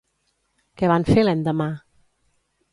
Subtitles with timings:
[0.81, 1.71] Què van fer l'endemà?